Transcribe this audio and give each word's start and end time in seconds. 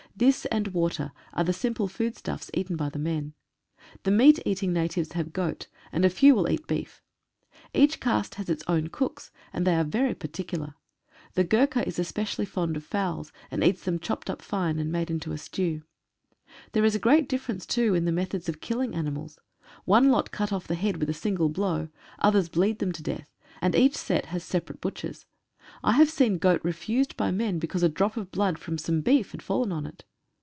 This 0.13 0.45
and 0.47 0.67
water 0.67 1.13
are 1.33 1.43
the 1.45 1.53
simple 1.53 1.87
foodstuffs 1.87 2.51
eaten 2.53 2.75
by 2.75 2.89
the 2.89 2.99
men. 2.99 3.33
The 4.03 4.11
meat 4.11 4.39
eating 4.45 4.71
natives 4.71 5.13
have 5.13 5.33
goat, 5.33 5.65
and 5.91 6.05
a 6.05 6.11
few 6.11 6.35
will 6.35 6.51
eat 6.51 6.67
beef. 6.67 7.01
Each 7.73 7.99
caste 7.99 8.35
has 8.35 8.47
its 8.49 8.63
own 8.67 8.89
cooks, 8.89 9.31
and 9.51 9.65
they 9.65 9.73
are 9.73 9.85
very 9.85 10.13
particular. 10.13 10.75
The 11.33 11.43
Gurkha 11.45 11.87
is 11.87 11.97
especially 11.97 12.45
fond 12.45 12.75
of 12.77 12.83
fowls, 12.83 13.31
and 13.49 13.63
eats 13.63 13.83
them 13.85 13.97
chopped 13.97 14.29
up 14.29 14.43
fine 14.43 14.77
and 14.77 14.91
made 14.91 15.09
into 15.09 15.31
a 15.31 15.39
stew. 15.39 15.81
There 16.73 16.85
is 16.85 16.93
a 16.93 16.99
great 16.99 17.27
difference, 17.27 17.65
too, 17.65 17.95
in 17.95 18.05
the 18.05 18.11
methods 18.11 18.47
of 18.47 18.61
killing 18.61 18.93
ani 18.93 19.09
mals— 19.11 19.39
one 19.85 20.11
lot 20.11 20.29
cut 20.29 20.53
off 20.53 20.67
the 20.67 20.75
head 20.75 20.97
with 20.97 21.09
a 21.09 21.13
single 21.15 21.49
blow, 21.49 21.87
others 22.19 22.49
bleed 22.49 22.77
them 22.77 22.91
to 22.91 23.01
death, 23.01 23.33
and 23.59 23.73
each 23.73 23.95
set 23.95 24.27
has 24.27 24.43
separate 24.43 24.81
butchers. 24.81 25.25
I 25.83 25.93
have 25.93 26.11
seen 26.11 26.37
goat 26.37 26.61
refused 26.63 27.17
by 27.17 27.31
men 27.31 27.57
because 27.57 27.81
a 27.81 27.89
drop 27.89 28.17
of 28.17 28.29
blood 28.29 28.59
from 28.59 28.77
some 28.77 29.01
beef 29.01 29.31
had 29.31 29.41
fallen 29.41 29.71
on 29.71 29.87
it. 29.87 30.05